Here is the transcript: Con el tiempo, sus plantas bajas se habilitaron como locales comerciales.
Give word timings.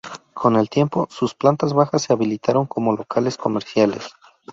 Con 0.33 0.55
el 0.55 0.67
tiempo, 0.67 1.07
sus 1.11 1.35
plantas 1.35 1.73
bajas 1.73 2.01
se 2.01 2.11
habilitaron 2.13 2.65
como 2.65 2.95
locales 2.95 3.37
comerciales. 3.37 4.09